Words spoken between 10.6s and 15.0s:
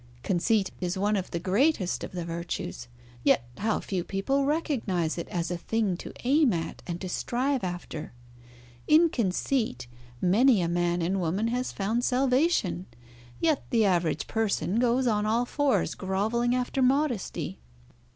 man and woman has found salvation, yet the average person